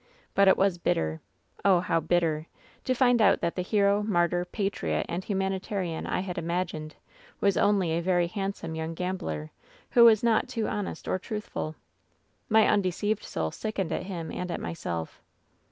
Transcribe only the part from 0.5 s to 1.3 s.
was bitter!